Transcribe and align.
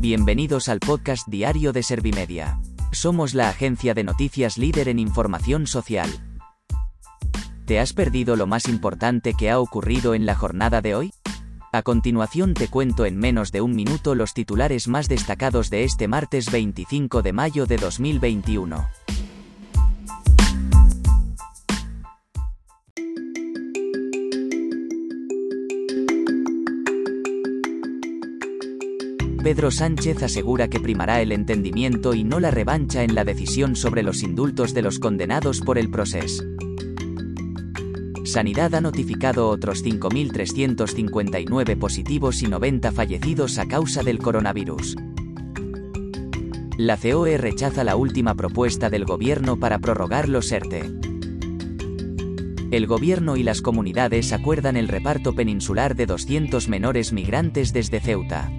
Bienvenidos 0.00 0.70
al 0.70 0.80
podcast 0.80 1.28
diario 1.28 1.74
de 1.74 1.82
Servimedia. 1.82 2.58
Somos 2.90 3.34
la 3.34 3.50
agencia 3.50 3.92
de 3.92 4.02
noticias 4.02 4.56
líder 4.56 4.88
en 4.88 4.98
información 4.98 5.66
social. 5.66 6.08
¿Te 7.66 7.78
has 7.80 7.92
perdido 7.92 8.34
lo 8.34 8.46
más 8.46 8.66
importante 8.66 9.34
que 9.34 9.50
ha 9.50 9.60
ocurrido 9.60 10.14
en 10.14 10.24
la 10.24 10.34
jornada 10.34 10.80
de 10.80 10.94
hoy? 10.94 11.12
A 11.70 11.82
continuación 11.82 12.54
te 12.54 12.68
cuento 12.68 13.04
en 13.04 13.18
menos 13.18 13.52
de 13.52 13.60
un 13.60 13.76
minuto 13.76 14.14
los 14.14 14.32
titulares 14.32 14.88
más 14.88 15.06
destacados 15.06 15.68
de 15.68 15.84
este 15.84 16.08
martes 16.08 16.50
25 16.50 17.20
de 17.20 17.34
mayo 17.34 17.66
de 17.66 17.76
2021. 17.76 18.88
Pedro 29.42 29.70
Sánchez 29.70 30.22
asegura 30.22 30.68
que 30.68 30.80
primará 30.80 31.22
el 31.22 31.32
entendimiento 31.32 32.12
y 32.12 32.24
no 32.24 32.40
la 32.40 32.50
revancha 32.50 33.04
en 33.04 33.14
la 33.14 33.24
decisión 33.24 33.74
sobre 33.74 34.02
los 34.02 34.22
indultos 34.22 34.74
de 34.74 34.82
los 34.82 34.98
condenados 34.98 35.62
por 35.62 35.78
el 35.78 35.90
proceso. 35.90 36.44
Sanidad 38.26 38.74
ha 38.74 38.82
notificado 38.82 39.48
otros 39.48 39.82
5.359 39.82 41.78
positivos 41.78 42.42
y 42.42 42.48
90 42.48 42.92
fallecidos 42.92 43.56
a 43.58 43.66
causa 43.66 44.02
del 44.02 44.18
coronavirus. 44.18 44.96
La 46.76 46.98
COE 46.98 47.38
rechaza 47.38 47.82
la 47.82 47.96
última 47.96 48.34
propuesta 48.34 48.90
del 48.90 49.06
gobierno 49.06 49.58
para 49.58 49.78
prorrogar 49.78 50.28
los 50.28 50.52
ERTE. 50.52 50.82
El 52.70 52.86
gobierno 52.86 53.38
y 53.38 53.42
las 53.42 53.62
comunidades 53.62 54.34
acuerdan 54.34 54.76
el 54.76 54.88
reparto 54.88 55.34
peninsular 55.34 55.96
de 55.96 56.04
200 56.04 56.68
menores 56.68 57.14
migrantes 57.14 57.72
desde 57.72 58.00
Ceuta. 58.00 58.52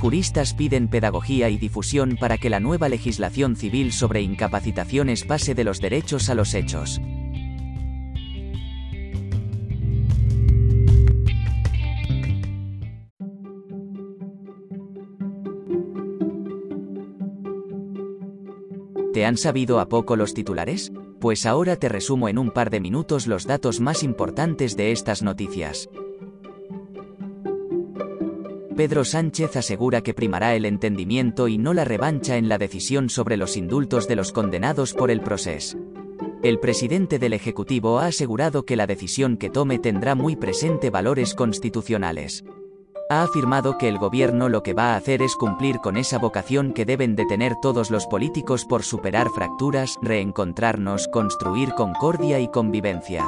Juristas 0.00 0.54
piden 0.54 0.88
pedagogía 0.88 1.50
y 1.50 1.58
difusión 1.58 2.16
para 2.18 2.38
que 2.38 2.48
la 2.48 2.58
nueva 2.58 2.88
legislación 2.88 3.54
civil 3.54 3.92
sobre 3.92 4.22
incapacitaciones 4.22 5.24
pase 5.24 5.54
de 5.54 5.62
los 5.62 5.78
derechos 5.78 6.30
a 6.30 6.34
los 6.34 6.54
hechos. 6.54 7.02
¿Te 19.12 19.26
han 19.26 19.36
sabido 19.36 19.80
a 19.80 19.88
poco 19.90 20.16
los 20.16 20.32
titulares? 20.32 20.92
Pues 21.20 21.44
ahora 21.44 21.76
te 21.76 21.90
resumo 21.90 22.30
en 22.30 22.38
un 22.38 22.52
par 22.52 22.70
de 22.70 22.80
minutos 22.80 23.26
los 23.26 23.46
datos 23.46 23.80
más 23.80 24.02
importantes 24.02 24.78
de 24.78 24.92
estas 24.92 25.22
noticias. 25.22 25.90
Pedro 28.80 29.04
Sánchez 29.04 29.56
asegura 29.56 30.00
que 30.00 30.14
primará 30.14 30.54
el 30.54 30.64
entendimiento 30.64 31.48
y 31.48 31.58
no 31.58 31.74
la 31.74 31.84
revancha 31.84 32.38
en 32.38 32.48
la 32.48 32.56
decisión 32.56 33.10
sobre 33.10 33.36
los 33.36 33.58
indultos 33.58 34.08
de 34.08 34.16
los 34.16 34.32
condenados 34.32 34.94
por 34.94 35.10
el 35.10 35.20
proceso. 35.20 35.76
El 36.42 36.58
presidente 36.60 37.18
del 37.18 37.34
Ejecutivo 37.34 37.98
ha 37.98 38.06
asegurado 38.06 38.64
que 38.64 38.76
la 38.76 38.86
decisión 38.86 39.36
que 39.36 39.50
tome 39.50 39.78
tendrá 39.78 40.14
muy 40.14 40.34
presente 40.34 40.88
valores 40.88 41.34
constitucionales. 41.34 42.42
Ha 43.10 43.22
afirmado 43.22 43.76
que 43.76 43.86
el 43.86 43.98
gobierno 43.98 44.48
lo 44.48 44.62
que 44.62 44.72
va 44.72 44.94
a 44.94 44.96
hacer 44.96 45.20
es 45.20 45.36
cumplir 45.36 45.80
con 45.80 45.98
esa 45.98 46.16
vocación 46.16 46.72
que 46.72 46.86
deben 46.86 47.16
de 47.16 47.26
tener 47.26 47.56
todos 47.60 47.90
los 47.90 48.06
políticos 48.06 48.64
por 48.64 48.82
superar 48.82 49.28
fracturas, 49.28 49.98
reencontrarnos, 50.00 51.06
construir 51.08 51.74
concordia 51.74 52.40
y 52.40 52.48
convivencia. 52.48 53.26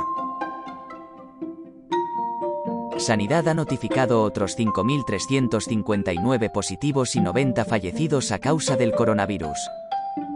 Sanidad 3.03 3.49
ha 3.49 3.55
notificado 3.55 4.23
otros 4.23 4.57
5.359 4.57 6.53
positivos 6.53 7.17
y 7.17 7.21
90 7.21 7.65
fallecidos 7.65 8.31
a 8.31 8.39
causa 8.39 8.77
del 8.77 8.93
coronavirus. 8.93 9.59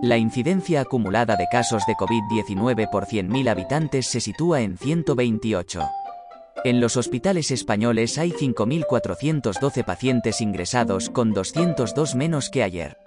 La 0.03 0.17
incidencia 0.19 0.81
acumulada 0.81 1.37
de 1.37 1.47
casos 1.49 1.85
de 1.87 1.95
COVID-19 1.95 2.91
por 2.91 3.07
100.000 3.07 3.49
habitantes 3.49 4.09
se 4.09 4.21
sitúa 4.21 4.63
en 4.63 4.77
128. 4.79 5.89
En 6.65 6.81
los 6.81 6.97
hospitales 6.97 7.53
españoles 7.53 8.19
hay 8.19 8.33
5.412 8.33 9.85
pacientes 9.85 10.41
ingresados 10.41 11.09
con 11.09 11.33
202 11.33 12.17
menos 12.17 12.51
que 12.51 12.65
ayer. 12.65 12.99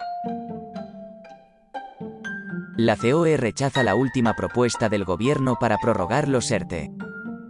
La 2.78 2.96
COE 2.96 3.36
rechaza 3.36 3.82
la 3.82 3.94
última 3.94 4.34
propuesta 4.34 4.88
del 4.88 5.04
gobierno 5.04 5.58
para 5.60 5.76
prorrogar 5.76 6.28
los 6.28 6.50
ERTE. 6.50 6.90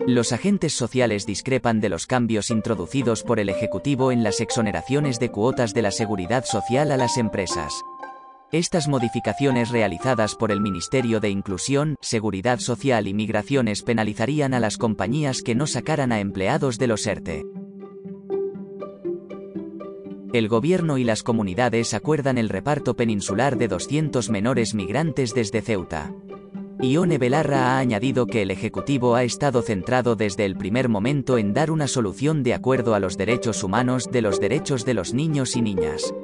Los 0.07 0.33
agentes 0.33 0.73
sociales 0.73 1.27
discrepan 1.27 1.81
de 1.81 1.91
los 1.91 2.07
cambios 2.07 2.51
introducidos 2.51 3.23
por 3.23 3.39
el 3.39 3.51
Ejecutivo 3.51 4.13
en 4.13 4.23
las 4.23 4.41
exoneraciones 4.41 5.19
de 5.19 5.31
cuotas 5.31 5.75
de 5.75 5.83
la 5.83 5.91
seguridad 5.91 6.45
social 6.47 6.91
a 6.91 6.97
las 6.97 7.19
empresas. 7.19 7.73
Estas 8.51 8.89
modificaciones 8.89 9.71
realizadas 9.71 10.35
por 10.35 10.51
el 10.51 10.61
Ministerio 10.61 11.21
de 11.21 11.29
Inclusión, 11.29 11.97
Seguridad 12.01 12.59
Social 12.59 13.07
y 13.07 13.15
Migraciones 13.15 13.83
penalizarían 13.83 14.55
a 14.55 14.61
las 14.61 14.79
compañías 14.79 15.43
que 15.43 15.55
no 15.55 15.67
sacaran 15.67 16.13
a 16.13 16.21
empleados 16.21 16.79
de 16.79 16.87
los 16.87 17.07
ERTE. 17.07 17.45
El 20.33 20.49
gobierno 20.49 20.97
y 20.97 21.05
las 21.05 21.23
comunidades 21.23 21.93
acuerdan 21.93 22.39
el 22.39 22.49
reparto 22.49 22.97
peninsular 22.97 23.59
de 23.59 23.69
200 23.69 24.31
menores 24.31 24.75
migrantes 24.75 25.35
desde 25.35 25.61
Ceuta. 25.61 26.13
Ione 26.83 27.19
Belarra 27.19 27.75
ha 27.75 27.79
añadido 27.79 28.27
que 28.27 28.41
el 28.41 28.51
Ejecutivo 28.51 29.15
ha 29.15 29.23
estado 29.23 29.61
centrado 29.61 30.17
desde 30.17 30.47
el 30.47 30.57
primer 30.57 30.89
momento 30.89 31.37
en 31.37 31.53
dar 31.53 31.71
una 31.71 31.87
solución 31.87 32.43
de 32.43 32.55
acuerdo 32.55 32.95
a 32.95 33.01
los 33.01 33.19
derechos 33.19 33.63
humanos 33.63 34.09
de 34.11 34.23
los 34.23 34.41
derechos 34.41 34.87
de 34.87 34.95
los 34.95 35.13
niños 35.13 35.57
y 35.57 35.63
niñas. 35.63 36.15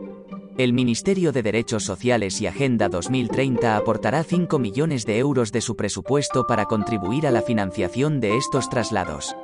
El 0.57 0.73
Ministerio 0.73 1.33
de 1.33 1.43
Derechos 1.43 1.85
Sociales 1.85 2.41
y 2.41 2.47
Agenda 2.47 2.89
2030 2.89 3.77
aportará 3.77 4.25
5 4.25 4.59
millones 4.59 5.05
de 5.05 5.19
euros 5.19 5.53
de 5.53 5.61
su 5.61 5.77
presupuesto 5.77 6.47
para 6.47 6.65
contribuir 6.65 7.27
a 7.27 7.31
la 7.31 7.43
financiación 7.43 8.21
de 8.21 8.39
estos 8.39 8.71
traslados. 8.71 9.37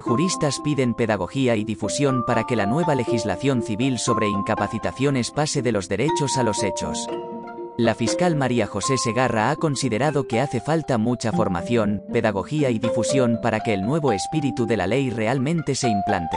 Juristas 0.00 0.58
piden 0.64 0.94
pedagogía 0.94 1.54
y 1.54 1.62
difusión 1.62 2.24
para 2.26 2.44
que 2.44 2.56
la 2.56 2.66
nueva 2.66 2.96
legislación 2.96 3.62
civil 3.62 4.00
sobre 4.00 4.26
incapacitaciones 4.26 5.30
pase 5.30 5.62
de 5.62 5.70
los 5.70 5.88
derechos 5.88 6.36
a 6.36 6.42
los 6.42 6.64
hechos. 6.64 7.06
La 7.76 7.96
fiscal 7.96 8.36
María 8.36 8.68
José 8.68 8.96
Segarra 8.96 9.50
ha 9.50 9.56
considerado 9.56 10.28
que 10.28 10.40
hace 10.40 10.60
falta 10.60 10.96
mucha 10.96 11.32
formación, 11.32 12.04
pedagogía 12.12 12.70
y 12.70 12.78
difusión 12.78 13.40
para 13.42 13.60
que 13.60 13.74
el 13.74 13.82
nuevo 13.82 14.12
espíritu 14.12 14.64
de 14.64 14.76
la 14.76 14.86
ley 14.86 15.10
realmente 15.10 15.74
se 15.74 15.88
implante. 15.88 16.36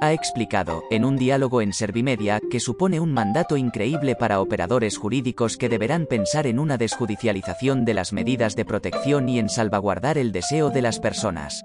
Ha 0.00 0.12
explicado, 0.12 0.82
en 0.90 1.04
un 1.04 1.16
diálogo 1.16 1.62
en 1.62 1.72
Servimedia, 1.72 2.40
que 2.50 2.58
supone 2.58 2.98
un 2.98 3.12
mandato 3.12 3.56
increíble 3.56 4.16
para 4.16 4.40
operadores 4.40 4.98
jurídicos 4.98 5.56
que 5.56 5.68
deberán 5.68 6.06
pensar 6.06 6.48
en 6.48 6.58
una 6.58 6.76
desjudicialización 6.76 7.84
de 7.84 7.94
las 7.94 8.12
medidas 8.12 8.56
de 8.56 8.64
protección 8.64 9.28
y 9.28 9.38
en 9.38 9.48
salvaguardar 9.48 10.18
el 10.18 10.32
deseo 10.32 10.70
de 10.70 10.82
las 10.82 10.98
personas. 10.98 11.64